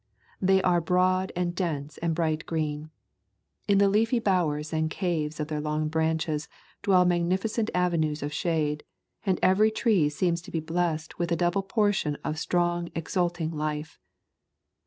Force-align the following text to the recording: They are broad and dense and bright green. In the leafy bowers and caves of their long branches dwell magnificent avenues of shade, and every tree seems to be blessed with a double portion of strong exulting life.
They 0.41 0.63
are 0.63 0.81
broad 0.81 1.31
and 1.35 1.53
dense 1.53 1.99
and 1.99 2.15
bright 2.15 2.47
green. 2.47 2.89
In 3.67 3.77
the 3.77 3.87
leafy 3.87 4.17
bowers 4.17 4.73
and 4.73 4.89
caves 4.89 5.39
of 5.39 5.47
their 5.47 5.61
long 5.61 5.89
branches 5.89 6.47
dwell 6.81 7.05
magnificent 7.05 7.69
avenues 7.75 8.23
of 8.23 8.33
shade, 8.33 8.83
and 9.27 9.37
every 9.43 9.69
tree 9.69 10.09
seems 10.09 10.41
to 10.41 10.49
be 10.49 10.59
blessed 10.59 11.19
with 11.19 11.31
a 11.31 11.35
double 11.35 11.61
portion 11.61 12.15
of 12.23 12.39
strong 12.39 12.89
exulting 12.95 13.51
life. 13.51 13.99